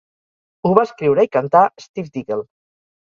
[0.69, 2.39] Ho va escriure i cantar Steve Diggle.